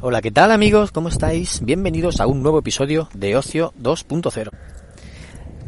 [0.00, 0.92] Hola, ¿qué tal amigos?
[0.92, 1.60] ¿Cómo estáis?
[1.64, 4.50] Bienvenidos a un nuevo episodio de Ocio 2.0.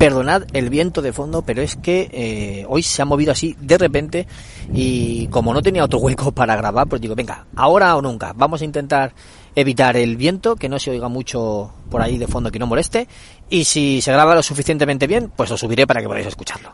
[0.01, 3.77] Perdonad el viento de fondo, pero es que eh, hoy se ha movido así de
[3.77, 4.27] repente
[4.73, 8.62] y como no tenía otro hueco para grabar, pues digo, venga, ahora o nunca, vamos
[8.62, 9.12] a intentar
[9.55, 13.09] evitar el viento, que no se oiga mucho por ahí de fondo, que no moleste,
[13.51, 16.73] y si se graba lo suficientemente bien, pues lo subiré para que podáis escucharlo.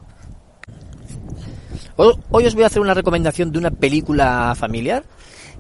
[1.96, 5.02] Hoy os voy a hacer una recomendación de una película familiar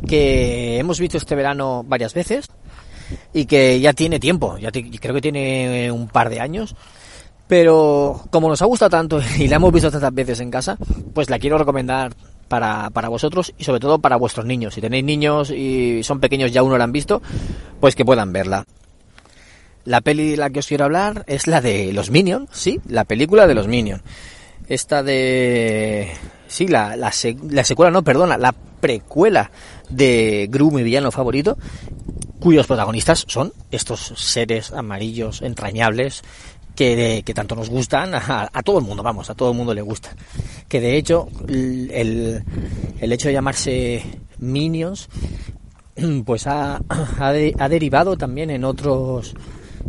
[0.06, 2.48] que hemos visto este verano varias veces
[3.34, 6.76] y que ya tiene tiempo, ya creo que tiene un par de años
[7.48, 10.76] pero como nos ha gustado tanto y la hemos visto tantas veces en casa,
[11.14, 12.14] pues la quiero recomendar
[12.48, 14.74] para, para vosotros y sobre todo para vuestros niños.
[14.74, 17.22] Si tenéis niños y son pequeños ya uno la han visto,
[17.80, 18.64] pues que puedan verla.
[19.84, 23.04] La peli de la que os quiero hablar es la de los Minions, sí, la
[23.04, 24.02] película de los Minions.
[24.68, 26.10] Esta de...
[26.48, 27.12] Sí, la, la,
[27.50, 29.50] la secuela, no, perdona, la precuela
[29.88, 31.56] de Gru, mi villano favorito,
[32.40, 36.22] cuyos protagonistas son estos seres amarillos entrañables
[36.76, 39.82] que, que tanto nos gustan a, todo el mundo, vamos, a todo el mundo le
[39.82, 40.14] gusta.
[40.68, 42.44] Que de hecho el,
[43.00, 44.04] el hecho de llamarse
[44.38, 45.08] Minions
[46.24, 49.34] pues ha, ha, ha, derivado también en otros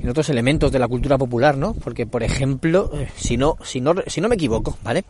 [0.02, 1.74] en otros elementos de la cultura popular, ¿no?
[1.74, 5.04] Porque por ejemplo, eh, si no si no si no me equivoco, ¿vale?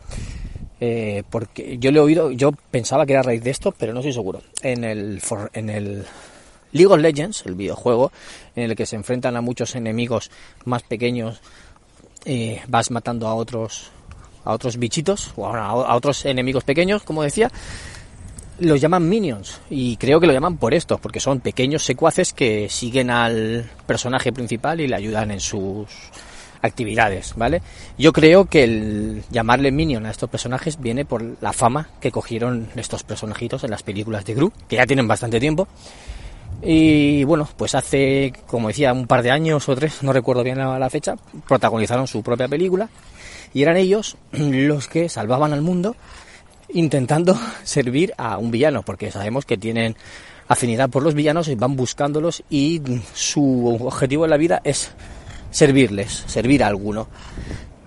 [0.80, 3.92] Eh, porque yo le he oído, yo pensaba que era a raíz de esto, pero
[3.92, 4.42] no estoy seguro.
[4.62, 5.20] En el
[5.52, 6.04] en el
[6.72, 8.12] League of Legends, el videojuego
[8.56, 10.30] en el que se enfrentan a muchos enemigos
[10.64, 11.40] más pequeños
[12.24, 13.90] eh, vas matando a otros
[14.44, 17.50] a otros bichitos o a, otros enemigos pequeños, como decía,
[18.60, 22.68] los llaman minions y creo que lo llaman por esto, porque son pequeños secuaces que
[22.70, 25.88] siguen al personaje principal y le ayudan en sus
[26.62, 27.62] actividades, ¿vale?
[27.98, 32.68] Yo creo que el llamarle minion a estos personajes viene por la fama que cogieron
[32.74, 35.68] estos personajitos en las películas de Gru, que ya tienen bastante tiempo
[36.62, 40.58] y bueno, pues hace, como decía, un par de años o tres, no recuerdo bien
[40.58, 41.14] la, fecha,
[41.46, 42.88] protagonizaron su propia película
[43.54, 45.94] y eran ellos los que salvaban al mundo
[46.70, 49.96] intentando servir a un villano, porque sabemos que tienen
[50.48, 52.82] afinidad por los villanos y van buscándolos y
[53.14, 54.90] su objetivo en la vida es
[55.50, 57.08] servirles, servir a alguno.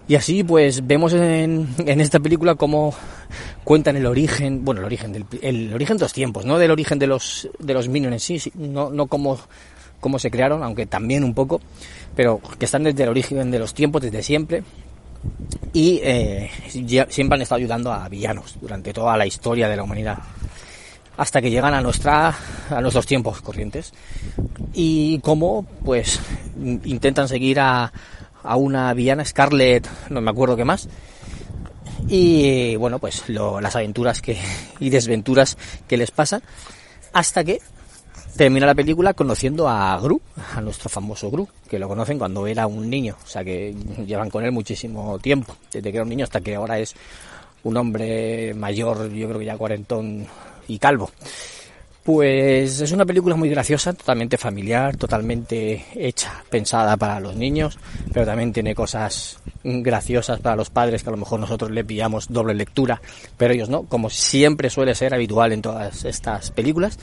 [0.08, 2.94] Y así pues vemos en, en esta película cómo
[3.64, 7.00] cuentan el origen, bueno, el origen del el origen de los tiempos, no del origen
[7.00, 9.40] de los de los minions en sí, no no cómo
[10.02, 11.62] cómo se crearon, aunque también un poco,
[12.16, 14.64] pero que están desde el origen de los tiempos, desde siempre.
[15.72, 16.50] Y eh,
[17.10, 20.18] siempre han estado ayudando a villanos durante toda la historia de la humanidad
[21.18, 22.36] hasta que llegan a nuestra
[22.70, 23.94] a nuestros tiempos corrientes
[24.74, 26.20] y cómo pues
[26.58, 27.92] intentan seguir a,
[28.42, 30.88] a una villana Scarlett no me acuerdo qué más
[32.08, 34.38] y bueno, pues las aventuras que,
[34.80, 35.58] y desventuras
[35.88, 36.42] que les pasan
[37.14, 37.60] hasta que
[38.36, 40.22] termina la película conociendo a Gru,
[40.56, 43.76] a nuestro famoso Gru, que lo conocen cuando era un niño, o sea que
[44.06, 46.96] llevan con él muchísimo tiempo, desde que era un niño hasta que ahora es
[47.64, 50.26] un hombre mayor, yo creo que ya cuarentón
[50.68, 51.12] y calvo.
[52.04, 57.78] Pues es una película muy graciosa, totalmente familiar, totalmente hecha, pensada para los niños,
[58.12, 62.28] pero también tiene cosas graciosas para los padres que a lo mejor nosotros le pillamos
[62.30, 63.00] doble lectura,
[63.38, 66.98] pero ellos no, como siempre suele ser habitual en todas estas películas.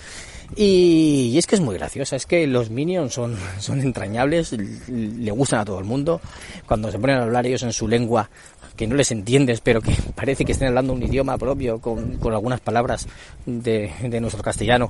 [0.57, 5.61] Y, es que es muy graciosa, es que los Minions son, son entrañables, le gustan
[5.61, 6.21] a todo el mundo.
[6.67, 8.31] Cuando se ponen a hablar ellos en su lengua,
[8.79, 12.33] que no les entiendes, pero que parece que estén hablando un idioma propio con, con
[12.33, 13.07] algunas palabras
[13.45, 14.88] de, de, nuestro castellano,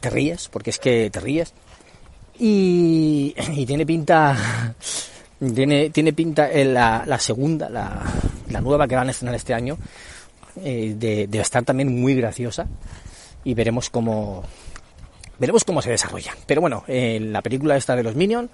[0.00, 1.52] te ríes, porque es que te ríes.
[2.38, 3.34] Y,
[3.66, 4.74] tiene pinta,
[5.54, 9.78] tiene, tiene pinta en la, segunda, la, nueva que van a estrenar este año,
[10.62, 12.66] eh, de, de estar también muy graciosa
[13.46, 14.42] y veremos cómo,
[15.38, 16.34] veremos cómo se desarrolla.
[16.46, 18.50] Pero bueno, eh, la película esta de los Minions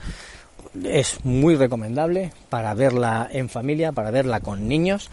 [0.85, 5.11] es muy recomendable para verla en familia, para verla con niños.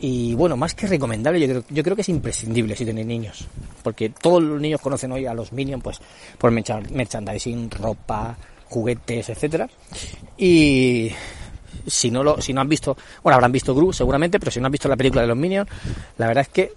[0.00, 3.46] Y bueno, más que recomendable, yo creo, yo creo que es imprescindible si tenéis niños.
[3.82, 6.00] Porque todos los niños conocen hoy a los Minions pues,
[6.38, 8.36] por merchandising, ropa,
[8.68, 9.68] juguetes, etcétera.
[10.36, 11.10] Y
[11.86, 14.66] si no lo, si no han visto, bueno, habrán visto Gru seguramente, pero si no
[14.66, 15.68] han visto la película de los Minions,
[16.18, 16.72] la verdad es que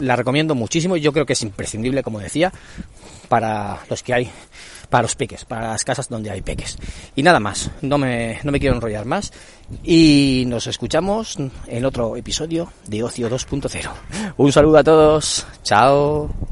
[0.00, 2.52] la recomiendo muchísimo y yo creo que es imprescindible, como decía,
[3.28, 4.30] para los que hay,
[4.88, 6.78] para los peques, para las casas donde hay peques.
[7.14, 9.32] Y nada más, no me, no me quiero enrollar más
[9.84, 13.90] y nos escuchamos en otro episodio de Ocio 2.0.
[14.36, 16.49] Un saludo a todos, chao.